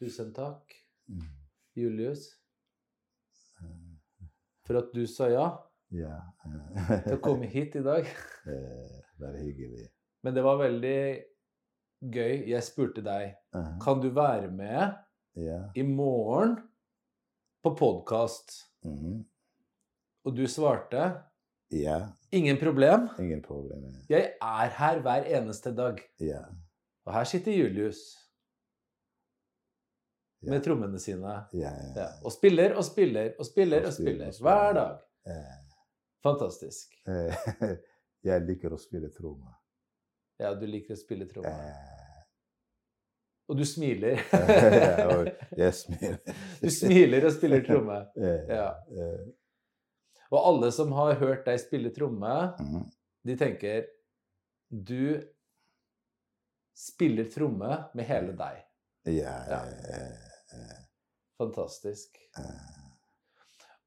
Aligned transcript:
Tusen 0.00 0.32
takk, 0.34 0.74
Mm. 1.10 1.26
Julius, 1.76 2.36
Eh, 3.60 3.66
for 4.64 4.78
at 4.78 4.92
du 4.94 5.06
sa 5.06 5.26
ja 5.28 5.48
Ja. 5.92 6.20
til 7.04 7.16
å 7.18 7.20
komme 7.20 7.46
hit 7.46 7.74
i 7.76 7.82
dag. 7.82 8.04
Eh, 8.46 9.00
Bare 9.20 9.36
hyggelig. 9.42 9.88
Men 10.24 10.34
det 10.34 10.42
var 10.42 10.56
veldig 10.56 11.24
gøy. 12.14 12.46
Jeg 12.48 12.62
spurte 12.62 13.02
deg 13.04 13.34
Eh, 13.54 13.78
kan 13.82 14.00
du 14.00 14.08
være 14.10 14.50
med 14.50 14.94
i 15.76 15.82
morgen 15.82 16.56
på 17.64 17.74
podkast. 17.76 18.54
Mhm. 18.84 19.24
Og 20.24 20.36
du 20.36 20.44
svarte 20.46 21.22
Ja. 21.70 22.08
ingen 22.32 22.56
problem. 22.56 23.08
Ingen 23.18 23.42
problem. 23.42 23.84
ja. 24.08 24.16
Jeg 24.16 24.32
er 24.40 24.68
her 24.68 25.00
hver 25.00 25.24
eneste 25.26 25.74
dag. 25.76 26.00
Ja. 26.20 26.44
Og 27.06 27.12
her 27.12 27.24
sitter 27.24 27.52
Julius. 27.52 28.16
Med 30.40 30.64
trommene 30.64 30.98
sine. 30.98 31.36
Ja. 31.52 31.72
Ja. 31.96 32.08
Og 32.24 32.32
spiller 32.32 32.76
og 32.78 32.84
spiller 32.86 33.34
og 33.38 33.46
spiller 33.46 33.86
og 33.86 33.92
spiller 33.96 34.32
hver 34.40 34.76
dag. 34.78 35.00
Fantastisk. 36.24 36.94
Jeg 38.28 38.44
liker 38.44 38.74
å 38.76 38.78
spille 38.80 39.08
trommer. 39.12 39.56
Ja, 40.40 40.52
du 40.56 40.66
liker 40.68 40.96
å 40.96 41.00
spille 41.00 41.26
tromme. 41.28 41.48
Eh, 41.52 41.96
Og 43.50 43.56
du 43.58 43.64
smiler. 43.66 44.20
jeg 45.58 45.74
smiler. 45.74 46.20
Du 46.62 46.68
smiler 46.72 47.26
og 47.28 47.34
spiller 47.34 47.64
tromme. 47.66 47.98
Ja. 48.48 48.68
Og 50.30 50.38
alle 50.38 50.70
som 50.72 50.92
har 50.96 51.18
hørt 51.20 51.44
deg 51.48 51.60
spille 51.60 51.92
tromme, 51.92 52.34
mhm. 52.60 52.86
de 53.26 53.36
tenker 53.40 53.88
Du 54.70 55.20
spiller 56.76 57.28
tromme 57.32 57.84
med 57.96 58.08
hele 58.08 58.36
deg. 58.38 58.64
Ja. 59.10 59.36
Ja. 59.50 59.62
Eh, 60.54 60.78
Fantastisk. 61.40 62.18
eh, 62.38 62.78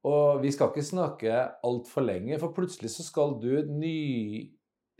Og 0.04 0.42
vi 0.42 0.50
skal 0.52 0.68
ikke 0.72 0.82
snakke 0.84 1.32
altfor 1.64 2.02
lenge, 2.04 2.38
for 2.38 2.52
plutselig 2.52 2.90
så 2.90 3.02
skal 3.06 3.38
du 3.40 3.62
ny 3.72 4.50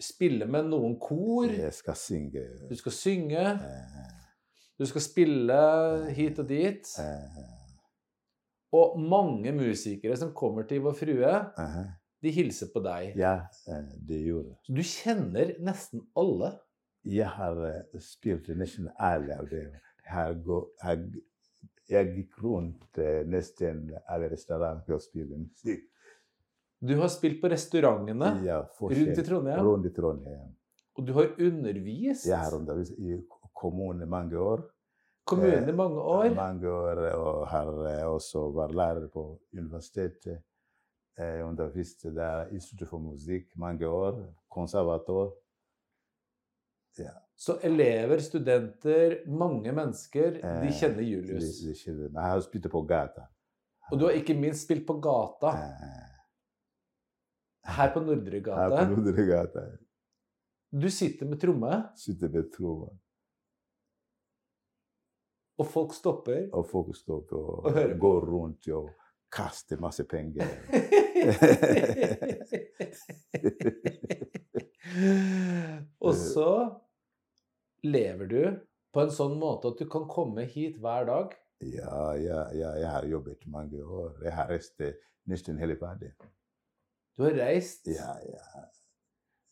spille 0.01 0.47
med 0.47 0.70
noen 0.70 0.97
kor. 1.01 1.47
Jeg 1.51 1.73
skal 1.77 1.95
synge. 1.97 2.45
Du 2.70 2.75
skal 2.77 2.92
synge. 2.92 3.42
Eh, 3.55 4.11
Du 4.79 4.83
skal 4.91 5.01
spille 5.05 5.57
hit 6.17 6.39
og 6.42 6.48
dit. 6.48 6.89
Og 8.75 8.97
mange 8.98 9.53
musikere 9.55 10.17
som 10.19 10.33
kommer 10.35 10.62
til 10.67 10.81
Vår 10.83 10.97
Frue, 10.98 11.35
de 12.25 12.31
hilser 12.35 12.73
på 12.75 12.81
deg. 12.83 13.12
Ja, 13.20 13.37
det 14.09 14.19
gjorde. 14.27 14.57
Så 14.67 14.75
du 14.75 14.83
kjenner 14.83 15.53
nesten 15.62 16.03
alle. 16.19 16.51
Jeg 17.07 17.29
har 17.37 17.61
spilt 18.03 18.48
nesten 18.59 18.89
alle 18.98 19.37
av 19.39 19.47
dem. 19.53 19.77
Jeg, 21.91 22.15
gikk 22.17 22.39
rundt 22.43 22.99
eh, 22.99 23.25
nesten 23.27 23.91
alle 24.09 24.29
restauranter 24.33 24.95
og 24.97 25.03
spilte 25.03 25.37
musikk. 25.39 25.83
Du 26.85 26.95
har 27.01 27.09
spilt 27.09 27.41
på 27.41 27.49
restaurantene 27.49 28.31
Ja, 28.45 28.59
rundt 28.81 29.19
i 29.19 29.23
Trondheim, 29.25 29.61
Rundt 29.65 29.87
i 29.87 29.93
Trondheim. 29.97 30.51
og 30.97 31.07
du 31.07 31.13
har 31.17 31.31
undervist 31.41 32.27
Jeg 32.27 32.39
har 32.39 32.55
undervist 32.55 32.93
i 32.99 33.19
kommunen 33.55 34.09
mange 34.09 34.37
år. 34.39 34.63
kommunen 35.27 35.69
i 35.69 35.73
mange 35.73 36.01
år. 36.01 36.35
Mange 36.35 36.69
år 36.69 37.01
og 37.15 37.47
har 37.49 37.71
eh, 37.89 38.05
også 38.07 38.51
vært 38.53 38.75
lærer 38.75 39.09
på 39.09 39.41
universitetet. 39.57 40.43
Jeg 41.17 41.45
underviste 41.45 42.11
der 42.15 42.48
Institutt 42.51 42.89
for 42.89 42.98
musikk 42.98 43.57
mange 43.57 43.87
år. 43.89 44.19
Konservator. 44.51 45.33
Så 47.37 47.57
elever, 47.67 48.19
studenter, 48.23 49.17
mange 49.27 49.73
mennesker, 49.73 50.31
de 50.41 50.67
Eh, 50.69 50.73
kjenner 50.81 51.03
Julius. 51.03 51.63
jeg 51.85 52.11
har 52.23 52.41
spilt 52.41 52.71
på 52.71 52.83
gata. 52.87 53.21
Og 53.93 53.99
du 53.99 54.05
har 54.07 54.13
ikke 54.13 54.35
minst 54.39 54.63
spilt 54.65 54.87
på 54.87 54.93
gata, 55.01 55.49
Eh, 55.59 55.65
her 57.75 57.92
på 57.95 58.01
Her 58.05 58.70
på 58.70 58.85
Nordre 58.95 59.27
gate. 59.27 59.79
Du 60.73 60.91
sitter 60.91 61.27
med 61.27 61.41
tromme, 61.41 61.83
Sitter 61.97 62.29
med 62.29 62.53
tromme. 62.53 62.89
og 65.58 65.67
folk 65.67 65.92
stopper. 65.95 66.48
Og 66.53 66.67
folk 66.67 66.97
stopper 66.97 67.37
Og 67.37 67.64
og 67.67 67.98
går 68.01 68.20
rundt 68.31 68.69
og 68.69 68.91
kaster 69.33 69.77
masse 69.81 70.05
penger. 70.05 70.45
og 76.01 76.14
så 76.14 76.70
lever 77.84 78.27
du 78.30 78.42
på 78.95 79.02
en 79.05 79.11
sånn 79.12 79.36
måte 79.40 79.72
at 79.72 79.78
du 79.80 79.89
kan 79.90 80.06
komme 80.11 80.45
hit 80.48 80.77
hver 80.83 81.06
dag. 81.08 81.34
Ja, 81.64 82.12
ja, 82.20 82.40
ja, 82.52 82.70
jeg 82.80 82.90
har 82.90 83.06
jobbet 83.08 83.46
mange 83.50 83.80
år. 83.83 84.17
Jeg 84.24 84.33
har 84.36 84.48
reist 84.50 84.80
eh, 84.84 84.95
nesten 85.30 85.58
hele 85.61 85.77
verden. 85.80 86.12
Du 87.17 87.22
har 87.24 87.36
reist 87.39 87.86
Ja, 87.89 88.17
ja, 88.27 88.64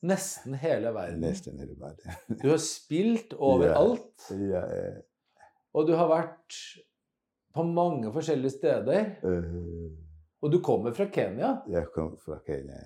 nesten 0.02 0.54
hele 0.58 0.90
verden. 0.94 1.20
nesten 1.22 1.58
hele 1.62 1.76
verden. 1.78 2.16
Du 2.42 2.48
har 2.50 2.58
spilt 2.62 3.34
overalt. 3.38 4.26
Ja, 4.34 4.64
ja, 4.66 4.92
Og 5.74 5.86
du 5.88 5.94
har 5.96 6.08
vært 6.10 6.56
på 7.54 7.62
mange 7.68 8.10
forskjellige 8.12 8.56
steder. 8.58 9.12
eh, 9.22 9.96
Og 10.42 10.50
du 10.52 10.58
kommer 10.60 10.92
fra 10.92 11.06
Kenya, 11.14 11.60
jeg 11.70 11.86
kommer 11.94 12.18
fra 12.18 12.40
Kenya. 12.46 12.80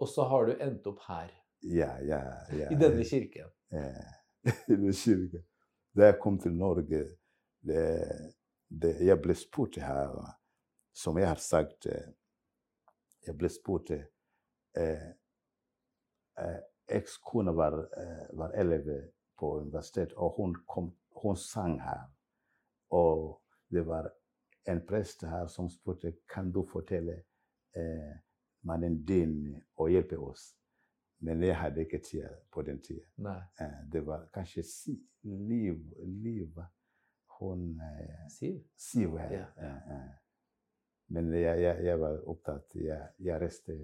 og 0.00 0.08
så 0.08 0.24
har 0.28 0.46
du 0.46 0.56
endt 0.60 0.86
opp 0.86 1.00
her. 1.08 1.30
Ja, 1.62 1.92
ja, 2.04 2.22
ja. 2.52 2.70
I 2.72 2.74
denne 2.76 3.04
kirken. 3.04 3.50
Eh, 3.72 4.04
I 4.44 4.76
den 4.76 4.92
kirken. 4.92 5.44
Da 5.96 6.06
jeg 6.10 6.18
kom 6.20 6.38
til 6.38 6.52
Norge, 6.52 7.04
det, 7.64 7.84
det, 8.68 8.94
jeg 9.06 9.20
ble 9.22 9.34
spurt 9.38 9.78
her, 9.80 10.14
som 10.94 11.18
jeg 11.18 11.28
har 11.28 11.40
sagt 11.42 11.86
eh, 11.86 12.12
Jeg 13.26 13.38
ble 13.40 13.48
spurt 13.48 13.90
eh, 13.90 14.02
eh, 16.36 16.58
Ekskona 16.92 17.54
var, 17.56 17.78
eh, 17.96 18.26
var 18.36 18.52
elev 18.60 18.90
på 19.38 19.60
universitetet, 19.62 20.12
og 20.16 20.34
hun, 20.36 20.56
kom, 20.68 20.90
hun 21.22 21.36
sang 21.36 21.78
her. 21.80 22.04
Og 22.90 23.40
det 23.72 23.86
var 23.86 24.10
en 24.68 24.82
prest 24.86 25.24
her 25.24 25.46
som 25.48 25.70
spurte 25.70 26.12
kan 26.28 26.52
du 26.52 26.66
fortelle 26.68 27.22
eh, 27.76 28.12
mannen 28.62 29.00
din 29.06 29.54
og 29.76 29.90
hjelpe 29.90 30.18
oss. 30.20 30.52
Men 31.20 31.42
jeg 31.42 31.56
hadde 31.56 31.80
ikke 31.80 31.98
tid 32.04 32.28
på 32.52 32.62
den 32.62 32.80
tida. 32.82 33.04
Eh, 33.60 33.78
det 33.92 34.06
var 34.06 34.26
kanskje 34.34 34.62
si, 34.62 34.96
Liv, 35.24 35.78
Liv 36.04 36.58
Hun 37.40 37.80
eh, 37.80 38.28
Siv? 38.30 38.60
Siv 38.76 39.18
her. 39.18 39.46
Ja. 39.56 40.00
Men 41.08 41.32
jeg, 41.32 41.60
jeg, 41.62 41.84
jeg 41.84 42.00
var 42.00 42.18
opptatt 42.26 42.74
Jeg, 42.74 43.08
jeg 43.18 43.40
reiste 43.40 43.74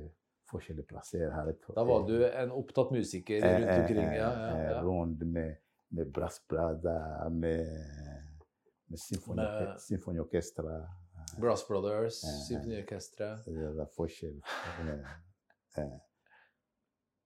forskjellige 0.50 0.86
plasser 0.86 1.30
her. 1.34 1.52
Da 1.76 1.82
var 1.86 2.06
du 2.08 2.16
en 2.26 2.50
opptatt 2.50 2.90
musiker 2.92 3.36
Eh, 3.44 3.56
rundt 3.60 3.70
omkring. 3.80 4.12
Ja, 4.16 4.30
ja, 4.30 4.62
ja. 4.62 4.82
Rundt 4.82 5.20
med, 5.26 5.54
med 5.90 6.12
brassbrader, 6.12 7.28
med, 7.28 7.66
med 8.86 8.98
symfoni- 8.98 9.78
symfoniorkestra. 9.78 10.80
Brass 11.40 11.64
Brothers. 11.68 12.14
Symfoniorkesteret. 12.48 13.44
Det 13.46 13.74
var 13.76 13.88
forskjell. 13.96 14.40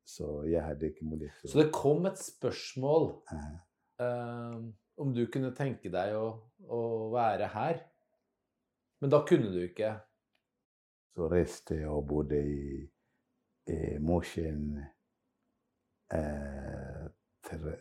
Så 0.05 0.45
jeg 0.51 0.61
hadde 0.65 0.91
ikke 0.91 1.07
mulighet 1.09 1.39
til 1.41 1.51
Så 1.51 1.59
det 1.63 1.71
kom 1.73 2.07
et 2.07 2.19
spørsmål 2.21 3.07
eh, 4.01 4.59
om 5.01 5.15
du 5.17 5.23
kunne 5.33 5.55
tenke 5.57 5.91
deg 5.91 6.15
å, 6.19 6.27
å 6.69 6.81
være 7.15 7.49
her. 7.55 7.81
Men 9.01 9.11
da 9.13 9.23
kunne 9.27 9.51
du 9.53 9.63
ikke. 9.65 9.95
Så 11.15 11.29
reiste 11.31 11.79
jeg 11.81 11.89
og 11.89 12.05
bodde 12.11 12.41
i, 12.41 12.83
i 13.73 13.79
Mosjøen 14.03 14.77
eh, 16.13 17.07
tre, 17.49 17.75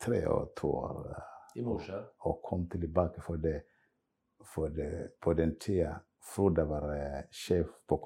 tre 0.00 0.22
og 0.30 0.54
to 0.56 0.72
år. 0.78 1.04
eh, 1.12 1.28
I 1.60 1.66
Mosjøen. 1.66 2.08
Og 2.28 2.40
kom 2.48 2.66
tilbake 2.72 3.20
for 3.22 3.36
det, 3.42 3.58
for 4.54 4.72
det 4.72 4.90
på 5.20 5.34
den 5.38 5.58
tida 5.60 5.98
Frode 6.22 6.62
var 6.70 6.86
eh, 6.94 7.22
sjef 7.34 7.66
på 7.90 7.98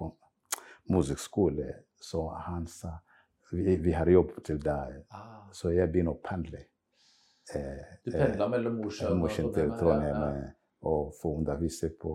musikkskole, 0.88 1.66
så 2.00 2.28
han 2.46 2.66
sa 2.66 2.98
vi, 3.52 3.76
vi 3.76 3.92
har 3.94 4.06
jobb 4.10 4.32
til 4.44 4.58
deg. 4.58 5.04
Ah, 5.14 5.46
Så 5.54 5.70
jeg 5.74 5.90
begynner 5.92 6.16
å 6.16 6.22
pendle. 6.22 6.64
Eh, 7.54 7.84
du 8.04 8.10
pendla 8.10 8.48
mellom 8.50 8.80
Mosjøen 8.82 9.20
og 9.22 9.54
Trondheim, 9.54 10.02
ja. 10.02 10.30
eh, 10.34 10.50
og 10.82 11.12
få 11.14 11.36
undervise 11.38 11.92
på 12.00 12.12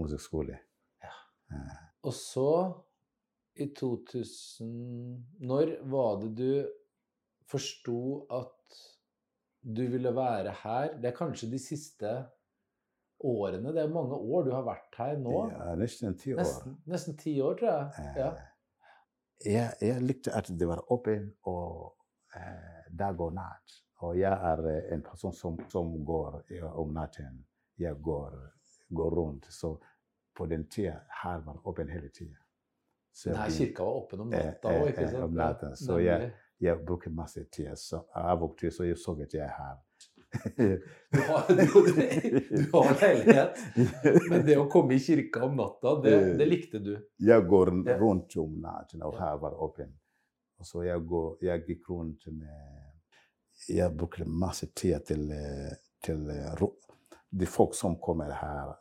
musikkskole. 0.00 0.56
Ja. 1.04 1.12
Eh, 1.52 1.76
Og 2.08 2.12
så, 2.16 2.48
i 3.56 3.66
2000 3.72 4.70
Når 5.40 5.76
var 5.88 6.16
det 6.22 6.32
du 6.36 6.68
forsto 7.48 8.26
at 8.30 8.80
du 9.62 9.84
ville 9.92 10.12
være 10.16 10.52
her? 10.64 10.96
Det 11.00 11.10
er 11.12 11.16
kanskje 11.16 11.50
de 11.52 11.58
siste 11.60 12.10
årene. 13.24 13.72
Det 13.72 13.82
er 13.84 13.92
mange 13.92 14.16
år 14.16 14.44
du 14.44 14.52
har 14.52 14.64
vært 14.66 14.98
her 15.00 15.16
nå. 15.20 15.38
Ja, 15.52 15.74
nesten 15.78 16.16
ti 16.20 16.32
år. 16.34 16.42
Nesten, 16.42 16.76
nesten 16.86 17.16
ti 17.20 17.36
år, 17.40 17.56
tror 17.60 17.72
jeg. 17.72 17.88
Eh, 17.98 18.20
Ja. 18.24 18.32
Jeg, 19.44 19.72
jeg 19.80 20.02
likte 20.02 20.32
at 20.32 20.48
det 20.58 20.68
var 20.68 20.84
åpent 20.92 21.34
og 21.42 21.94
eh, 22.36 22.86
dag 22.98 23.20
og 23.20 23.34
natt. 23.34 23.82
Og 24.04 24.18
jeg 24.18 24.32
er 24.32 24.62
eh, 24.70 24.94
en 24.94 25.02
person 25.02 25.32
som, 25.32 25.58
som 25.68 25.92
går 26.04 26.42
om 26.76 26.92
natten. 26.94 27.44
Jeg 27.78 27.96
går, 28.02 28.36
går 28.96 29.14
rundt. 29.16 29.46
Så 29.52 29.76
på 30.36 30.46
den 30.46 30.66
tida 30.68 30.98
her 31.22 31.38
var 31.44 31.60
åpen 31.68 31.88
hele 31.88 32.08
tida. 32.08 32.36
Denne 33.24 33.46
kirka 33.50 33.84
var 33.84 34.02
åpen 34.02 34.20
om 34.20 34.32
Eh, 34.32 34.44
natta 34.44 34.72
eh, 34.72 34.82
òg, 34.82 34.88
ikke 34.92 35.04
eh, 35.06 35.10
sant? 35.10 35.24
om 35.24 35.36
Ja, 35.38 35.46
natten. 35.46 35.76
Så 35.76 35.98
jeg- 36.04 36.32
jeg 36.60 36.84
bruker 36.86 37.10
masse 37.10 37.44
tid. 37.52 37.76
Så 37.76 38.02
av 38.14 38.42
og 38.42 38.58
til 38.58 38.70
så 38.72 38.84
jeg 38.84 38.96
sovet 38.98 39.32
jeg 39.34 39.42
er 39.44 39.52
her. 39.56 39.76
Du 41.16 41.20
har, 41.22 41.46
du, 41.48 42.40
du 42.50 42.70
har 42.72 42.96
leilighet, 43.00 43.58
men 44.30 44.42
det 44.46 44.56
å 44.58 44.66
komme 44.70 44.96
i 44.96 45.00
kirka 45.00 45.44
om 45.46 45.54
natta, 45.56 45.92
det, 46.02 46.14
Eh. 46.16 46.32
det 46.36 46.46
likte 46.50 46.78
du. 46.82 46.90
Jeg 47.22 47.46
går 47.48 47.70
rundt 48.00 48.36
om 48.42 48.56
natten, 48.60 49.02
og 49.06 49.14
her 49.20 49.38
var 49.40 49.54
åpen. 49.64 49.94
Og 50.58 50.66
så 50.66 50.82
jeg, 50.84 51.00
går, 51.08 51.36
jeg 51.44 51.64
gikk 51.68 51.88
rundt 51.92 52.26
med 52.32 53.70
Jeg 53.72 53.92
brukte 53.96 54.24
masse 54.28 54.66
tid 54.76 55.04
til, 55.08 55.30
til 56.04 56.26
eh, 56.30 56.66
de 57.30 57.46
folk 57.48 57.74
som 57.74 57.96
kommer 58.00 58.32
her. 58.36 58.74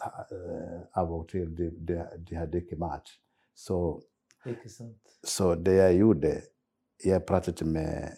eh, 0.00 0.80
Av 0.96 1.12
og 1.12 1.28
til 1.28 1.50
de, 1.56 1.70
de, 1.76 2.00
de 2.28 2.36
hadde 2.38 2.62
ikke 2.62 2.78
mat. 2.80 3.10
Så, 3.56 4.00
så 5.24 5.54
det 5.54 5.74
jeg 5.78 5.98
gjorde 5.98 6.32
Jeg 7.04 7.24
pratet 7.28 7.62
med 7.66 8.16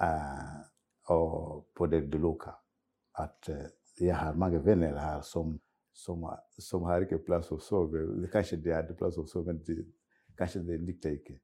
eh, 0.00 0.60
og 1.08 1.66
på 1.76 1.86
det 1.86 2.06
de 2.12 2.18
luka. 2.18 2.50
At 3.18 3.48
eh, 3.48 3.68
jeg 4.00 4.16
har 4.16 4.34
mange 4.34 4.64
venner 4.64 4.98
her 4.98 5.20
som, 5.22 5.60
som, 5.92 6.22
har- 6.22 6.42
som 6.58 6.82
har 6.82 7.00
ikke 7.04 7.18
plass 7.24 7.50
å 7.52 7.58
sove. 7.60 8.28
Kanskje 8.32 8.56
de 8.62 8.72
hadde 8.72 8.94
plass 8.96 9.18
å 9.18 9.26
sove, 9.26 9.46
men 9.52 9.58
de, 9.66 9.84
kanskje 10.38 10.62
de 10.66 10.78
likte 10.78 11.12
ikke. 11.12 11.38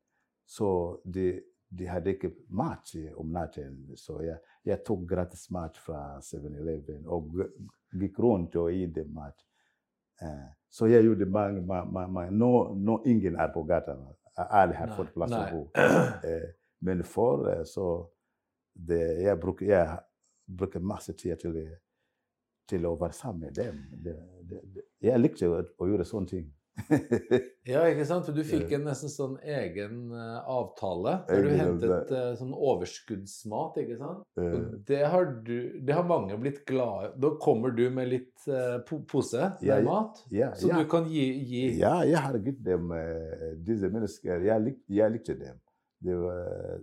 Så 0.46 1.00
de, 1.04 1.42
de 1.70 1.86
hadde 1.86 2.10
ikke 2.14 2.30
mat 2.48 2.94
i- 2.94 3.12
om 3.14 3.28
natten. 3.32 3.96
Så 3.96 4.22
jeg, 4.24 4.38
jeg 4.64 4.84
tok 4.86 5.04
gratis 5.10 5.50
mat 5.50 5.76
fra 5.76 6.18
7-Eleven 6.20 7.04
og 7.06 7.28
g- 7.36 7.50
gikk 8.00 8.18
rundt 8.18 8.56
og 8.56 8.72
gi 8.72 8.86
dem 8.86 9.12
mat. 9.14 9.44
Eh, 10.22 10.48
så 10.70 10.86
jeg 10.88 11.04
gjorde 11.04 11.26
mange, 11.26 11.60
mange, 11.62 11.90
mange, 11.92 12.12
mange. 12.12 12.30
Nå, 12.32 12.74
nå 12.74 13.02
ingen 13.06 13.36
er 13.40 13.52
på 13.52 13.62
gata. 13.68 13.94
Alle 14.38 14.76
har 14.78 14.94
fått 14.94 15.14
plass 15.14 15.34
å 15.34 15.42
bo. 15.50 15.64
Eh, 16.28 16.48
men 16.86 17.02
for 17.02 17.48
så 17.66 17.88
det, 18.78 19.00
jeg, 19.24 19.38
bruker, 19.40 19.66
jeg 19.66 19.96
bruker 20.58 20.84
masse 20.84 21.12
tid 21.18 21.40
til, 21.42 21.56
til 22.70 22.86
å 22.86 22.94
være 23.00 23.16
sammen 23.16 23.48
med 23.48 23.56
dem. 23.58 23.80
Det, 24.04 24.14
det. 24.46 24.84
Jeg 25.02 25.22
likte 25.22 25.50
å, 25.50 25.58
å 25.58 25.88
gjøre 25.90 26.06
sånne 26.06 26.30
ting. 26.30 26.46
Ja, 27.68 27.82
ikke 27.90 28.04
sant? 28.08 28.24
For 28.24 28.36
du 28.36 28.40
fikk 28.46 28.70
en 28.76 28.86
nesten 28.88 29.10
sånn 29.12 29.34
egen 29.44 30.12
eh, 30.16 30.36
avtale 30.48 31.18
der 31.28 31.42
du 31.44 31.48
hentet 31.52 32.12
eh, 32.16 32.30
sånn 32.38 32.54
overskuddsmat, 32.54 33.76
ikke 33.82 33.98
sant? 34.00 34.22
Og 34.40 34.78
det 34.88 35.02
har, 35.12 35.28
du, 35.44 35.56
det 35.84 35.96
har 35.96 36.06
mange 36.08 36.38
blitt 36.40 36.62
glade. 36.68 37.12
Da 37.20 37.34
kommer 37.42 37.74
du 37.76 37.84
med 37.92 38.08
litt 38.14 38.48
eh, 38.48 38.78
pose 38.88 39.50
med 39.58 39.66
Ja, 39.68 39.80
mat, 39.84 40.22
ja, 40.32 40.52
så 40.56 40.70
ja. 40.72 40.80
du 40.80 40.88
kan 40.90 41.10
gi, 41.12 41.26
gi 41.50 41.64
ja, 41.80 41.98
jeg 42.08 42.24
har 42.24 42.40
gitt 42.46 42.62
dem 42.64 42.94
disse 43.66 43.92
mennesker. 43.92 44.48
Jeg, 44.48 44.64
lik, 44.64 44.80
jeg 44.88 45.16
likte 45.18 45.36
dem. 45.38 45.60
Var, 46.08 46.80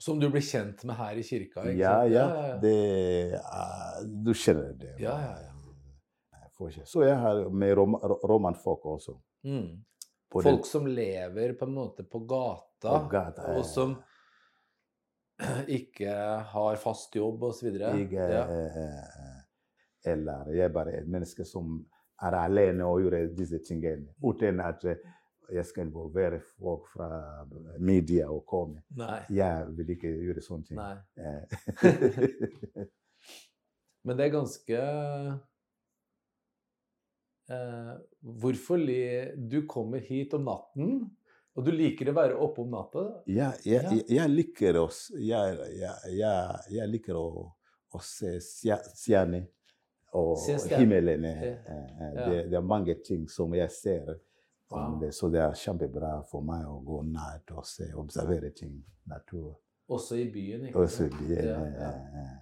Som 0.00 0.20
du 0.20 0.28
blir 0.30 0.44
kjent 0.44 0.84
med 0.86 0.98
her 1.00 1.18
i 1.18 1.24
kirka, 1.26 1.64
ikke 1.64 1.78
ja, 1.80 1.96
sant? 2.04 2.14
ja, 2.14 2.26
ja. 2.52 2.58
Det, 2.62 4.14
du 4.28 4.30
kjenner 4.36 4.76
dem. 4.78 4.94
Ja, 5.02 5.16
ja, 5.26 5.38
ja. 5.42 5.50
Så 6.84 7.00
jeg 7.06 7.16
har 7.16 7.46
med 7.48 7.72
rom, 7.78 7.94
romanfolk 8.28 8.84
også. 8.84 9.14
Mm. 9.44 9.68
Den- 10.34 10.42
Folk 10.46 10.66
som 10.66 10.86
lever 10.86 11.54
på 11.58 11.64
en 11.66 11.74
måte 11.74 12.04
på 12.06 12.20
gata, 12.28 12.92
På 13.00 13.08
gata, 13.10 13.48
og 13.58 13.64
som 13.66 13.96
ikke 15.68 16.12
har 16.52 16.76
fast 16.76 17.14
jobb 17.16 17.42
osv. 17.48 17.70
Ja. 17.80 17.92
eh, 17.96 18.76
eh, 18.84 19.40
eller 20.12 20.50
jeg 20.54 20.64
er 20.68 20.72
bare 20.74 20.94
et 21.00 21.08
menneske 21.08 21.44
som 21.44 21.80
er 22.22 22.36
alene 22.36 22.84
og 22.86 23.00
gjør 23.02 23.34
disse 23.36 23.58
tingene. 23.64 24.12
Uten 24.22 24.60
at 24.64 24.84
eh, 24.84 24.96
jeg 25.50 25.66
skal 25.66 25.86
involvere 25.88 26.38
folk 26.60 26.86
fra 26.92 27.08
media 27.82 28.28
og 28.30 28.44
komme. 28.46 28.82
Nei. 28.94 29.22
Jeg 29.34 29.66
vil 29.76 29.90
ikke 29.96 30.12
gjøre 30.28 30.44
sånne 30.44 30.68
ting. 30.68 30.78
Nei. 30.78 30.96
Eh, 31.18 32.86
Men 34.04 34.16
det 34.16 34.26
er 34.28 34.32
ganske 34.32 34.76
eh, 34.78 35.32
Hvorfor 38.22 38.78
li 38.78 38.98
Du 39.50 39.62
kommer 39.66 39.98
hit 40.00 40.34
om 40.34 40.44
natten, 40.46 41.10
og 41.56 41.64
du 41.66 41.70
liker 41.74 42.10
å 42.10 42.14
være 42.14 42.36
oppe 42.38 42.62
om 42.62 42.70
natta? 42.70 43.04
Ja, 43.26 43.52
jeg, 43.64 43.82
Ja. 43.82 43.90
jeg, 43.90 44.04
jeg 44.08 44.30
liker 44.30 44.78
å, 44.78 44.88
jeg, 45.18 45.56
jeg, 45.80 46.16
jeg, 46.18 46.60
jeg 46.76 46.88
liker 46.88 47.14
å, 47.18 47.24
å 47.94 48.00
se 48.06 48.36
stjer- 48.40 48.86
stjerner 48.94 49.48
og 50.14 50.36
Se 50.38 50.56
himmelen. 50.76 51.24
eh, 51.24 51.42
Ja. 51.42 51.54
eh, 51.66 52.12
Det, 52.14 52.50
det 52.50 52.56
er 52.56 52.62
mange 52.62 52.94
ting 53.04 53.28
som 53.28 53.52
jeg 53.54 53.70
ser. 53.70 54.18
Wow. 54.70 55.00
det, 55.00 55.08
så 55.14 55.28
det 55.28 55.40
er 55.42 55.50
kjempebra 55.58 56.24
for 56.30 56.42
meg 56.46 56.62
å 56.64 56.76
gå 56.86 57.00
nært 57.02 57.50
og 57.58 57.64
se, 57.66 57.88
observere 57.94 58.52
ting. 58.54 58.84
Natur. 59.10 59.56
Også 59.90 60.14
i 60.14 60.28
byen, 60.30 60.68
ikke 60.68 60.78
Også 60.78 61.06
i 61.06 61.08
byen, 61.08 61.44
Ja, 61.48 61.64
eh, 61.64 61.72
ja. 61.74 61.88
eh, 62.20 62.36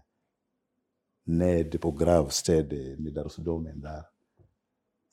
ned 1.26 1.78
på 1.80 1.90
gravstedet 1.96 2.98
Nidarosdomen 3.00 3.80
der. 3.80 4.02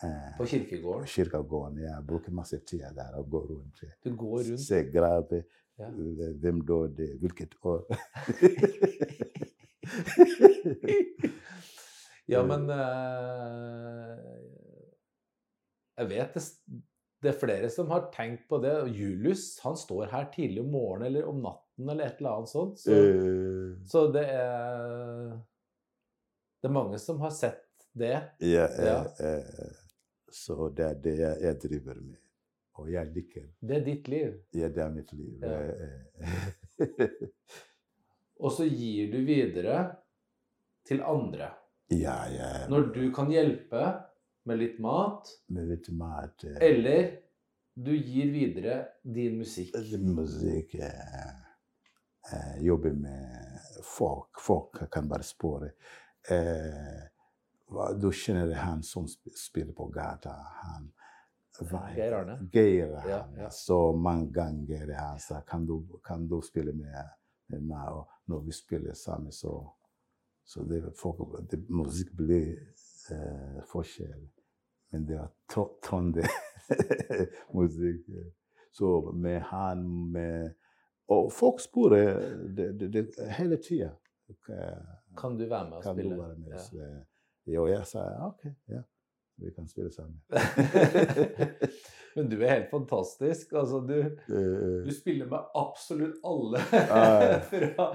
Eh, 0.03 0.37
På 0.37 0.45
kirkegården. 0.45 1.07
Kirkegården. 1.07 1.77
Jeg 1.85 2.03
bruker 2.07 2.31
masse 2.35 2.57
tid 2.67 2.83
der 2.97 3.15
og 3.15 3.29
går 3.31 3.45
rundt. 3.53 3.83
Du 4.03 4.15
går 4.15 4.37
rundt. 4.43 4.59
Se 4.67 4.83
graver, 4.93 5.43
Ja. 5.79 5.87
eh, 5.87 6.33
hvem 6.41 6.61
døde, 6.67 7.17
hvilket 7.19 7.55
år. 7.63 7.85
Ja, 12.27 12.39
men 12.43 12.63
uh, 12.69 14.17
Jeg 15.99 16.07
vet 16.09 16.33
det, 16.33 16.41
det 17.21 17.29
er 17.31 17.37
flere 17.39 17.69
som 17.69 17.91
har 17.93 18.07
tenkt 18.15 18.47
på 18.49 18.57
det. 18.63 18.71
Julius 18.97 19.59
han 19.63 19.77
står 19.77 20.09
her 20.11 20.25
tidlig 20.33 20.63
om 20.63 20.71
morgenen 20.73 21.07
eller 21.11 21.27
om 21.29 21.37
natten 21.43 21.89
eller 21.91 22.09
et 22.09 22.17
eller 22.17 22.39
annet 22.39 22.49
sånt. 22.51 22.81
Så, 22.81 22.91
uh. 22.97 23.75
så 23.85 24.07
det 24.15 24.25
er 24.33 25.35
Det 26.63 26.71
er 26.71 26.73
mange 26.73 26.97
som 26.99 27.21
har 27.21 27.29
sett 27.35 27.61
det. 27.95 28.15
ja, 28.41 28.65
Ja. 28.81 28.97
eh, 29.21 29.37
eh, 29.37 29.81
så 30.35 30.69
det 30.75 30.85
er 30.85 30.95
det 31.03 31.15
jeg, 31.21 31.41
jeg 31.47 31.59
driver 31.63 31.99
med. 32.03 32.21
Og 32.75 32.89
jeg 32.91 33.07
liker 33.15 33.45
Det 33.63 33.75
er 33.77 33.83
ditt 33.85 34.07
liv. 34.11 34.33
ja, 34.53 34.67
Det 34.67 34.81
er 34.83 34.89
mitt 34.91 35.13
liv. 35.15 35.39
Ja. 35.39 35.61
Eh. 35.71 37.19
Og 38.43 38.51
så 38.51 38.65
gir 38.67 39.11
du 39.13 39.21
videre 39.23 39.77
til 40.85 40.99
andre. 41.07 41.53
ja, 41.89 42.17
ja. 42.33 42.49
Når 42.69 42.89
du 42.93 43.05
kan 43.15 43.31
hjelpe 43.31 43.85
med 44.45 44.59
litt 44.59 44.79
mat, 44.83 45.29
Med 45.49 45.69
litt 45.71 45.87
mat. 45.95 46.43
Ja. 46.43 46.57
eller 46.67 47.13
du 47.75 47.91
gir 47.95 48.29
videre 48.31 48.75
din 49.03 49.37
musikk. 49.39 49.71
musikk 50.03 50.75
eh, 50.75 52.53
Jobbe 52.63 52.91
med 52.93 53.59
folk. 53.83 54.39
Folk 54.41 54.83
kan 54.91 55.07
bare 55.09 55.23
spore. 55.23 55.71
Eh, 56.29 57.03
du 58.01 58.11
kjenner 58.11 58.53
han 58.53 58.83
som 58.83 59.07
spiller 59.35 59.73
på 59.73 59.85
gata? 59.87 60.29
Han, 60.63 60.91
Geir? 61.95 62.13
Arne. 62.13 62.49
Geir 62.51 62.87
Ja, 63.07 63.19
Arne. 63.23 63.41
ja. 63.41 63.49
Så 63.49 63.93
mange 63.95 64.31
ganger 64.33 64.93
han 64.93 65.19
sa 65.19 65.41
kan 65.41 65.65
du, 65.65 65.87
kan 66.03 66.27
du 66.27 66.41
spille 66.41 66.73
med, 66.73 67.03
med 67.47 67.61
meg? 67.63 67.89
Og 67.93 68.07
når 68.27 68.39
vi 68.45 68.51
spiller 68.51 68.93
sammen, 68.93 69.31
så, 69.31 69.69
så 70.45 70.63
det, 70.63 70.83
folk, 70.99 71.17
det, 71.51 71.69
musikk 71.69 72.11
blir 72.17 72.57
eh, 73.11 73.61
forskjell. 73.71 74.27
Men 74.91 75.05
det 75.07 75.17
var 75.19 75.31
tro- 75.51 75.79
Trønder-musikk. 75.83 78.05
Så 78.75 79.11
med 79.15 79.39
han 79.41 79.85
med 80.11 80.49
Og 81.07 81.31
folk 81.31 81.59
spør 81.61 81.89
det, 81.89 82.05
det, 82.79 82.93
det, 82.93 83.07
hele 83.37 83.57
tida. 83.61 83.91
Kan 85.17 85.37
du 85.37 85.45
være 85.45 85.69
med 85.69 85.77
og 85.77 85.83
Kan 85.83 85.95
du 85.95 86.01
spille? 86.01 86.17
med? 86.17 86.35
Ja. 86.73 86.99
Så, 87.45 87.61
og 87.61 87.69
jeg 87.69 87.85
sa 87.85 88.05
OK, 88.27 88.45
ja. 88.69 88.81
Vi 89.37 89.49
kan 89.51 89.67
spille 89.67 89.91
sammen. 89.91 90.21
Men 92.15 92.29
du 92.31 92.37
er 92.39 92.47
helt 92.53 92.69
fantastisk. 92.71 93.49
Altså, 93.59 93.81
du, 93.83 93.95
Eh, 94.31 94.85
du 94.85 94.91
spiller 94.95 95.27
med 95.27 95.39
absolutt 95.59 96.15
alle. 96.23 96.61
Fra, 97.51 97.87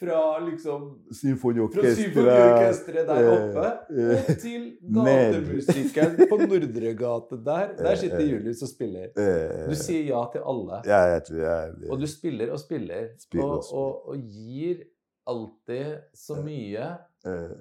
fra- 0.00 0.38
liksom 0.46 0.86
Symfoniorkesteret 1.12 3.06
der 3.10 3.28
oppe 3.34 3.66
eh, 3.92 4.30
og 4.30 4.40
til 4.40 4.64
gatemusikeren 4.96 6.16
på 6.30 6.38
Nordregate 6.46 7.38
der. 7.44 7.74
Der 7.84 7.94
sitter 8.00 8.18
Eh, 8.22 8.24
eh. 8.24 8.32
Julius 8.32 8.62
og 8.64 8.68
spiller. 8.72 9.12
eh, 9.16 9.68
Du 9.68 9.76
sier 9.76 10.08
ja 10.08 10.24
til 10.32 10.40
alle. 10.54 10.80
jeg 10.88 11.22
jeg, 11.42 11.90
Og 11.92 12.00
du 12.00 12.06
spiller 12.08 12.52
og 12.56 12.60
spiller. 12.60 13.12
Og, 13.36 13.60
og 13.72 14.08
og, 14.08 14.16
gir 14.32 14.80
alltid 15.28 16.00
så 16.16 16.40
mye 16.42 16.88
eh, 17.28 17.52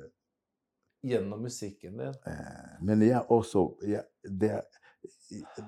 gjennom 1.03 1.41
musikken 1.41 1.97
din. 1.97 2.13
Eh, 2.27 2.73
Men 2.81 3.01
jeg 3.01 3.21
også 3.29 3.63
jeg, 3.87 4.03
det, 4.23 4.61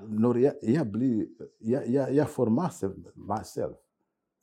Når 0.09 0.37
jeg, 0.37 0.53
jeg 0.75 0.91
blir 0.91 1.25
Jeg, 1.61 2.13
jeg, 2.13 2.27
får 2.27 2.49
masse 2.49 2.89
meg 3.15 3.45
selv 3.45 3.75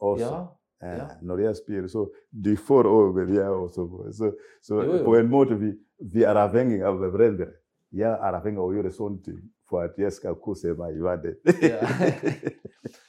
også. 0.00 0.24
Ja. 0.24 0.40
Eh, 0.82 0.96
ja. 0.98 1.06
Når 1.22 1.38
jeg 1.44 1.56
spiller, 1.56 1.88
så 1.92 2.06
de 2.32 2.56
får 2.56 2.88
over, 2.88 3.28
jeg 3.28 3.48
også. 3.50 3.86
Så, 4.12 4.32
så 4.62 4.82
Jo, 4.82 4.96
jo. 4.96 5.04
på 5.04 5.16
en 5.18 5.28
måte 5.30 5.58
vi, 5.60 5.74
vi 6.00 6.22
er 6.24 6.40
avhengig 6.40 6.80
av 6.82 6.96
hverandre. 7.02 7.50
Jeg 7.92 8.08
er 8.10 8.34
avhengig 8.38 8.62
av 8.62 8.70
å 8.70 8.74
gjøre 8.78 8.92
sånne 8.96 9.22
ting 9.26 9.42
for 9.68 9.84
at 9.84 9.98
jeg 10.00 10.12
skal 10.12 10.38
kose 10.40 10.72
meg 10.78 10.96
i 10.96 11.04
verden. 11.04 11.36
Ja. 11.62 11.84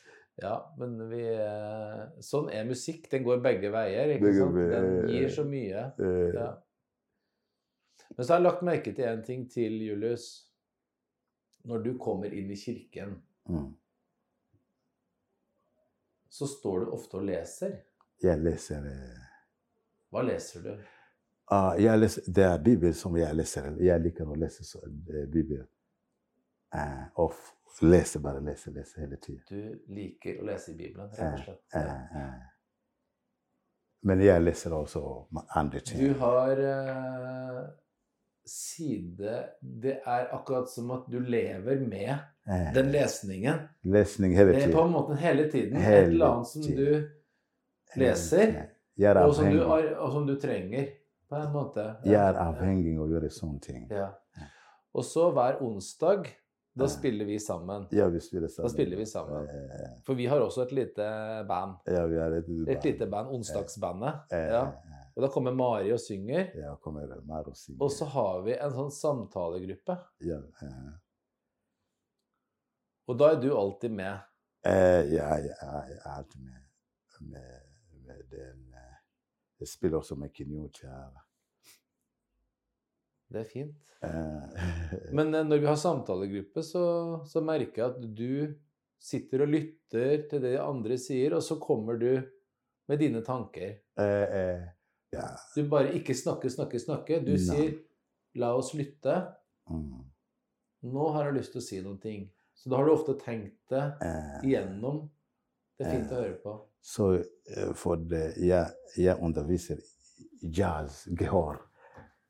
Ja, 0.41 0.55
men 0.79 0.95
vi 1.11 1.21
eh, 1.21 1.99
Sånn 2.25 2.47
er 2.49 2.65
musikk. 2.65 3.05
Den 3.11 3.21
går 3.27 3.43
begge 3.43 3.69
veier. 3.73 4.15
ikke 4.15 4.31
sant? 4.33 4.55
Den 4.71 5.09
gir 5.11 5.27
så 5.29 5.43
mye. 5.45 5.83
Ja. 6.33 6.47
Men 8.15 8.25
så 8.25 8.33
har 8.33 8.39
jeg 8.39 8.47
lagt 8.47 8.63
merke 8.67 8.93
til 8.95 9.07
en 9.07 9.23
ting 9.23 9.45
til, 9.51 9.77
Julius. 9.85 10.29
Når 11.63 11.83
du 11.85 11.91
kommer 12.01 12.33
inn 12.33 12.49
i 12.51 12.57
kirken, 12.57 13.19
mm. 13.49 13.67
så 16.29 16.47
står 16.49 16.85
du 16.85 16.95
ofte 16.97 17.19
og 17.19 17.27
leser. 17.29 17.75
Jeg 18.21 18.41
leser 18.41 18.85
eh, 18.89 19.27
Hva 20.09 20.23
leser 20.25 20.65
du? 20.65 20.71
Uh, 21.51 21.73
jeg 21.81 21.99
leser, 21.99 22.25
Det 22.27 22.43
er 22.45 22.63
Bibelen 22.63 22.93
som 22.97 23.17
jeg 23.17 23.35
leser. 23.35 23.69
Jeg 23.81 24.01
liker 24.01 24.29
å 24.29 24.37
lese 24.39 24.65
så, 24.65 24.81
eh, 24.87 25.27
Bibelen. 25.29 25.67
Eh, 26.73 27.03
og 27.19 27.33
lese, 27.83 28.21
bare 28.23 28.39
lese, 28.45 28.71
lese 28.71 29.01
hele 29.03 29.17
tiden. 29.19 29.43
Du 29.49 29.93
liker 29.95 30.39
å 30.39 30.47
lese 30.47 30.71
i 30.71 30.77
Bibelen, 30.77 31.09
rett 31.11 31.33
og 31.33 31.43
slett. 31.43 31.63
Uh, 31.75 32.17
eh. 32.21 32.37
Men 34.07 34.23
jeg 34.23 34.41
leser 34.41 34.73
også 34.73 35.01
andre 35.59 35.81
ting. 35.83 35.99
Du 35.99 36.19
har 36.21 36.61
side 38.45 39.43
Det 39.61 39.99
er 40.05 40.27
akkurat 40.33 40.69
som 40.69 40.91
at 40.91 41.07
du 41.11 41.19
lever 41.19 41.79
med 41.87 42.15
Eh, 42.49 42.73
den 42.73 42.87
lesningen. 42.91 43.59
lesning 43.85 44.33
hele 44.35 44.51
Det 44.51 44.55
er 44.57 44.65
tiden. 44.65 44.73
på 44.75 44.81
en 44.85 44.91
måte 44.91 45.15
hele 45.21 45.43
tiden 45.51 45.77
et 45.77 46.07
eller 46.07 46.25
annet 46.25 46.47
som 46.47 46.61
du 46.61 47.07
leser, 47.95 48.53
er 48.99 49.19
og 49.25 49.35
som 49.35 49.45
du, 49.51 49.59
har, 49.67 49.85
og 49.99 50.11
som 50.11 50.27
du 50.27 50.35
trenger, 50.41 50.87
på 51.29 51.35
en 51.37 51.51
måte. 51.53 51.85
jeg 52.05 52.15
er 52.19 52.33
avhengig 52.41 52.95
av 52.97 53.05
å 53.05 53.09
gjøre 53.13 53.29
sånne 53.31 53.61
ting. 53.61 53.87
Ja. 53.91 54.09
Og 54.93 55.03
så 55.07 55.29
hver 55.31 55.61
onsdag, 55.63 56.25
da 56.75 56.87
spiller 56.87 57.25
vi 57.27 57.37
sammen. 57.39 57.85
Ja, 57.91 58.07
vi 58.09 58.19
spiller 58.19 58.47
sammen. 58.47 58.69
spiller 58.71 58.97
vi 58.97 59.05
sammen. 59.05 59.47
Eh, 59.47 59.87
For 60.05 60.15
vi 60.15 60.25
har 60.25 60.39
også 60.41 60.63
et 60.65 60.71
lite 60.71 61.45
band. 61.47 61.77
Ja, 61.87 62.05
vi 62.07 62.17
har 62.17 62.31
et, 62.31 62.45
Et 62.67 62.83
lite 62.85 63.05
band, 63.07 63.27
Onsdagsbandet. 63.29 64.13
Eh, 64.31 64.47
Ja. 64.49 64.71
Og 65.15 65.23
da 65.25 65.29
kommer 65.33 65.51
Mari 65.55 65.91
og 65.93 65.99
synger. 65.99 66.51
Ja, 66.55 66.75
kommer 66.83 67.09
Mari 67.27 67.51
og 67.51 67.57
synger. 67.59 67.81
Og 67.83 67.91
så 67.91 68.05
har 68.13 68.41
vi 68.45 68.53
en 68.55 68.71
sånn 68.75 68.91
samtalegruppe. 68.95 69.97
ja, 70.23 70.37
eh, 70.63 70.91
Og 73.11 73.17
da 73.19 73.31
er 73.33 73.41
du 73.41 73.49
alltid 73.57 73.91
med. 73.91 74.21
eh, 74.63 75.01
ja, 75.15 75.27
jeg 75.41 75.55
er 75.59 76.07
alltid 76.15 76.41
med, 76.45 76.61
med, 77.21 77.61
med 78.05 78.23
den 78.31 78.73
eh, 78.77 78.97
Jeg 79.59 79.67
spiller 79.67 79.97
også 79.99 80.15
med 80.15 80.31
Kinut 80.33 80.79
her. 80.85 81.11
Det 83.31 83.39
er 83.45 83.47
fint. 83.47 83.95
Eh, 84.03 84.65
Men 85.17 85.33
eh, 85.35 85.43
når 85.47 85.61
vi 85.63 85.67
har 85.69 85.79
samtalegruppe, 85.79 86.63
så, 86.67 86.83
så 87.27 87.41
merker 87.43 87.81
jeg 87.83 87.89
at 87.91 88.01
du 88.17 88.57
sitter 89.01 89.43
og 89.45 89.49
lytter 89.49 90.27
til 90.29 90.41
det 90.43 90.51
de 90.55 90.59
andre 90.61 90.97
sier, 91.01 91.33
og 91.37 91.43
så 91.43 91.55
kommer 91.59 91.97
du 91.97 92.11
med 92.91 92.99
dine 93.01 93.21
tanker. 93.25 93.77
eh, 93.97 94.35
eh, 94.39 94.69
ja. 95.11 95.27
Du 95.55 95.63
bare 95.69 95.91
ikke 95.97 96.13
snakke, 96.15 96.49
snakke, 96.49 96.79
snakke. 96.79 97.19
Du 97.25 97.31
Nei. 97.33 97.37
sier 97.43 97.73
'la 98.35 98.53
oss 98.55 98.73
lytte'. 98.73 99.17
Mm, 99.69 100.03
Nå 100.83 101.09
har 101.13 101.25
jeg 101.25 101.33
lyst 101.35 101.51
til 101.53 101.61
å 101.61 101.65
si 101.65 101.81
noen 101.81 101.99
ting. 102.01 102.29
Så 102.55 102.69
da 102.69 102.77
har 102.77 102.85
du 102.85 102.91
ofte 102.93 103.13
tenkt 103.19 103.57
det 103.69 103.81
eh, 104.01 104.39
igjennom. 104.43 105.09
Det 105.77 105.85
er 105.87 105.91
fint 105.97 106.11
å 106.11 106.15
Eh. 106.15 106.21
høre 106.23 106.37
på. 106.43 106.55
Så 106.81 107.07
eh, 107.17 107.73
for 107.73 107.95
det, 107.95 108.37
jeg, 108.37 108.67
jeg 108.97 109.17
underviser 109.21 109.77
jazz, 110.41 111.03
gehør. 111.17 111.59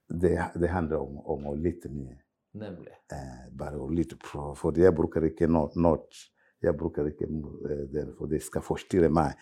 Det, 0.10 0.34
det 0.60 0.70
handler 0.70 1.00
om, 1.02 1.20
om 1.26 1.46
å 1.48 1.56
lytte 1.56 1.90
mye. 1.90 2.18
Nemlig. 2.54 2.92
Eh, 3.14 3.48
bare 3.56 3.78
å 3.80 3.88
lytte 3.90 4.18
på. 4.20 4.54
For 4.60 4.72
jeg 4.76 4.92
bruker 4.96 5.24
ikke 5.30 5.48
not. 5.48 5.76
not. 5.76 6.10
Jeg 6.62 6.76
bruker 6.78 7.08
ikke 7.08 7.28
det, 7.92 8.08
for 8.18 8.28
det 8.28 8.42
skal 8.44 8.62
forstyrre 8.62 9.10
meg. 9.10 9.34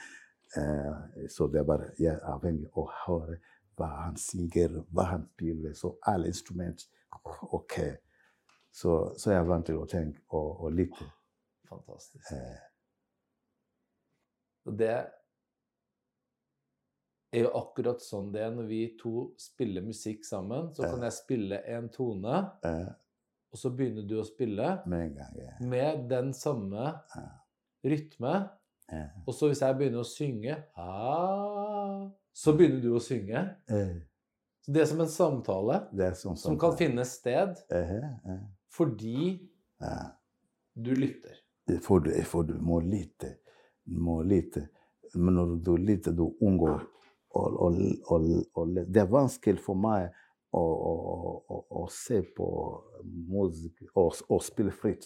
Eh, 0.57 1.27
så 1.29 1.47
det 1.47 1.61
er 1.61 1.67
bare 1.67 1.91
jeg 1.99 2.13
er 2.15 2.25
avhengig 2.31 2.69
av 2.71 2.83
å 2.83 2.87
høre 3.05 3.39
hva 3.79 3.89
han 4.05 4.17
synger, 4.19 4.81
hva 4.91 5.05
han 5.13 5.27
spiller. 5.33 5.75
Så 5.77 5.93
alle 6.09 6.31
instrument 6.31 6.87
OK. 7.55 7.77
Så, 8.71 8.95
så 9.17 9.31
jeg 9.33 9.39
er 9.41 9.47
vant 9.49 9.65
til 9.65 9.79
å 9.79 9.87
tenke 9.89 10.21
og, 10.37 10.65
og 10.65 10.75
lytte. 10.75 11.05
Fantastisk. 11.69 12.31
Eh, 12.33 12.59
det 14.79 14.91
er 17.33 17.45
jo 17.45 17.51
akkurat 17.57 18.01
sånn 18.01 18.31
det 18.33 18.41
er 18.45 18.53
når 18.53 18.67
vi 18.69 18.81
to 18.99 19.29
spiller 19.41 19.85
musikk 19.85 20.25
sammen. 20.27 20.71
Så 20.75 20.85
kan 20.85 20.99
eh. 20.99 21.07
jeg 21.07 21.17
spille 21.17 21.61
en 21.75 21.89
tone, 21.93 22.41
eh, 22.65 22.89
og 23.49 23.57
så 23.61 23.71
begynner 23.73 24.05
du 24.05 24.19
å 24.19 24.27
spille 24.27 24.67
med 24.89 25.07
en 25.07 25.15
gang. 25.17 25.37
ja. 25.41 25.53
med 25.65 26.07
den 26.09 26.33
samme 26.37 26.91
Ja. 27.15 27.27
rytme. 27.83 28.33
Og 29.25 29.35
så 29.35 29.49
hvis 29.49 29.61
jeg 29.61 29.77
begynner 29.77 30.01
å 30.01 30.07
synge 30.07 30.55
ah, 30.79 32.07
Så 32.33 32.55
begynner 32.57 32.81
du 32.81 32.93
å 32.97 33.01
synge. 33.03 33.43
Så 34.65 34.73
det 34.73 34.81
er 34.83 34.89
som 34.89 35.03
en 35.03 35.11
samtale 35.11 35.81
det 35.95 36.13
sånn 36.19 36.37
som 36.39 36.57
kan 36.59 36.75
finne 36.77 37.05
sted 37.07 37.57
fordi 38.73 39.35
du 40.79 40.91
lytter. 40.95 41.39
For 41.81 41.99
du, 41.99 42.11
for 42.25 42.47
du 42.47 42.55
må 42.61 42.79
lytte. 42.85 43.35
Må 43.89 44.21
lytte. 44.23 44.67
Men 45.15 45.37
når 45.39 45.55
du 45.65 45.71
lytter, 45.77 46.13
du 46.13 46.29
unngår 46.45 46.83
å, 47.29 47.69
Det 48.87 49.01
er 49.01 49.09
vanskelig 49.09 49.61
for 49.61 49.77
meg 49.77 50.09
å, 50.51 50.61
å, 50.61 51.59
å, 51.81 51.85
se 51.93 52.21
på 52.35 52.47
musikk 53.29 53.89
og, 53.95 54.41
spille 54.45 54.73
fritt. 54.73 55.05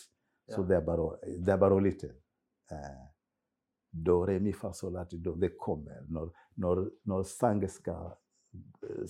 Så 0.51 0.63
det 0.67 0.77
er 0.77 0.85
bare, 0.85 1.17
det 1.23 1.53
er 1.53 1.59
bare 1.59 1.75
å 1.75 1.83
lytte. 1.83 2.11
Eh, 2.71 3.03
do, 3.93 4.23
re, 4.25 4.39
mi, 4.41 4.53
fa, 4.57 4.73
sol, 4.73 4.95
la, 4.97 5.05
ti, 5.05 5.19
do. 5.21 5.35
Det 5.37 5.53
kommer. 5.59 6.01
Når, 6.09 6.31
når, 6.63 6.81
når 7.09 7.27
sangen 7.29 7.69
skal, 7.69 8.09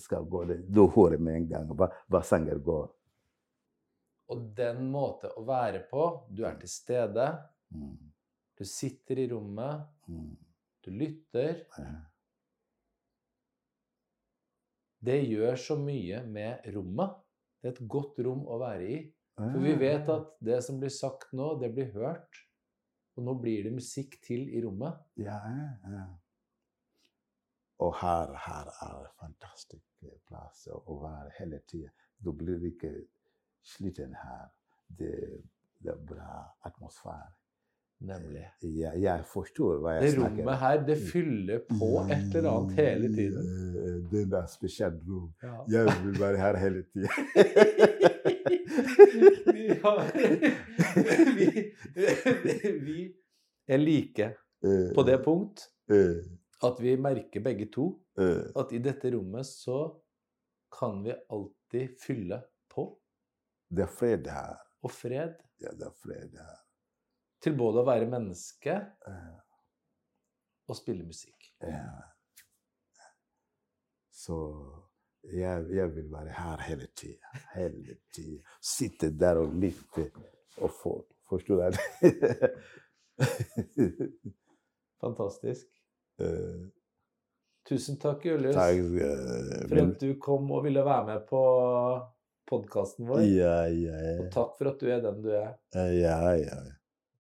skal 0.00 0.28
gå, 0.28 0.44
du 0.68 0.84
hører 0.92 1.18
med 1.18 1.40
en 1.40 1.48
gang 1.48 1.72
hva, 1.72 1.88
hva 2.12 2.20
sangen 2.24 2.60
går. 2.64 2.86
Og 4.34 4.44
den 4.56 4.86
måte 4.88 5.28
å 5.36 5.42
være 5.44 5.82
på 5.90 6.04
Du 6.32 6.46
er 6.48 6.54
til 6.56 6.70
stede, 6.72 7.26
Mm, 7.74 7.98
du 8.54 8.64
sitter 8.64 9.18
i 9.18 9.28
rommet, 9.28 9.80
mm, 10.08 10.36
du 10.80 10.90
lytter. 10.90 11.64
Ja. 11.78 11.94
Det 15.04 15.18
gjør 15.26 15.58
så 15.60 15.76
mye 15.76 16.22
med 16.26 16.64
rommet. 16.74 17.18
Det 17.60 17.68
er 17.68 17.74
et 17.74 17.88
godt 17.88 18.20
rom 18.24 18.46
å 18.48 18.60
være 18.62 18.86
i. 18.88 18.98
For 19.34 19.58
vi 19.64 19.74
vet 19.80 20.08
at 20.12 20.30
det 20.44 20.60
som 20.62 20.78
blir 20.80 20.92
sagt 20.94 21.32
nå, 21.34 21.56
det 21.60 21.72
blir 21.74 21.90
hørt. 21.96 22.44
Og 23.14 23.26
nå 23.26 23.34
blir 23.38 23.66
det 23.66 23.72
musikk 23.74 24.18
til 24.24 24.48
i 24.50 24.62
rommet. 24.64 24.98
Ja, 25.16 25.38
ja. 25.86 26.04
Og 27.84 27.94
her, 28.00 28.32
her 28.46 28.70
er 28.86 29.08
fantastisk 29.18 30.06
plass 30.28 30.66
å 30.70 30.80
å 30.90 30.98
være 31.02 31.34
hele 31.38 31.60
tida. 31.70 31.90
Du 32.18 32.32
blir 32.32 32.62
ikke 32.70 32.92
sliten 33.62 34.14
her. 34.18 34.50
Det, 34.86 35.14
det 35.82 35.92
er 35.94 36.04
bra 36.10 36.42
atmosfære. 36.68 37.32
Nemlig. 38.00 38.44
Jeg, 38.62 38.92
jeg 39.00 39.24
forstår 39.32 39.78
hva 39.80 40.00
Det 40.02 40.12
snakker 40.12 40.30
om. 40.30 40.36
Det 40.36 40.44
rommet 40.44 40.58
her, 40.60 40.86
det 40.86 40.96
fyller 41.12 41.58
på 41.68 41.88
et 42.10 42.34
eller 42.36 42.50
annet 42.50 42.72
hele 42.80 43.08
tiden. 43.14 43.44
Mm, 43.48 44.08
Det 44.10 44.20
er 44.22 44.26
et 44.42 44.50
spesielt 44.50 45.00
rom. 45.08 45.30
Ja. 45.42 45.54
Jeg 45.72 45.84
vil 46.04 46.20
være 46.20 46.36
her 46.42 46.56
hele 46.60 46.82
tida. 46.92 47.08
vi, 49.54 49.68
har, 49.84 49.96
vi, 51.36 51.74
vi 52.84 52.98
er 53.68 53.76
like 53.78 54.30
på 54.94 55.02
det 55.06 55.18
punkt 55.24 55.66
at 56.64 56.80
vi 56.80 56.96
merker 56.96 57.40
begge 57.44 57.66
to 57.72 57.86
at 58.56 58.72
i 58.72 58.78
dette 58.84 59.10
rommet 59.14 59.46
så 59.48 59.78
kan 60.74 61.02
vi 61.04 61.12
alltid 61.30 61.94
fylle 62.02 62.40
på. 62.74 62.88
Det 63.70 63.82
er 63.86 63.90
fred 63.90 64.26
her. 64.30 64.56
Og 64.82 64.90
fred 64.92 65.34
Ja, 65.62 65.70
det 65.70 65.86
er 65.86 65.92
fred 66.02 66.32
her. 66.34 66.56
Til 67.44 67.56
både 67.58 67.82
å 67.82 67.86
være 67.86 68.08
menneske 68.08 68.78
og 70.64 70.76
spille 70.78 71.04
musikk. 71.04 71.50
Ja. 71.60 71.90
Så 74.14 74.36
jeg, 75.28 75.66
jeg 75.76 75.90
vil 75.96 76.08
være 76.12 76.32
her 76.36 76.62
hele 76.68 76.86
tida. 76.96 77.34
Hele 77.54 77.98
tida. 78.14 78.40
Sitte 78.64 79.10
der 79.20 79.42
og 79.42 79.52
lytte 79.60 80.10
og 80.62 80.72
få 80.82 80.94
Forstår 81.24 81.72
du? 81.72 81.78
Fantastisk. 85.00 85.66
Eh, 86.20 86.66
Tusen 87.68 87.96
takk, 87.96 88.26
Julius, 88.28 88.56
eh, 88.56 89.68
for 89.70 89.80
at 89.80 89.94
du 90.00 90.10
kom 90.20 90.50
og 90.52 90.66
ville 90.66 90.84
være 90.84 91.06
med 91.08 91.24
på 91.30 91.40
podkasten 92.50 93.08
vår. 93.08 93.24
Ja, 93.24 93.56
ja, 93.72 94.02
Og 94.20 94.28
takk 94.34 94.52
for 94.58 94.68
at 94.74 94.84
du 94.84 94.90
er 94.92 95.00
den 95.04 95.22
du 95.24 95.30
er. 95.32 95.54
ja. 95.72 95.86
ja, 95.96 96.18
ja. 96.44 96.58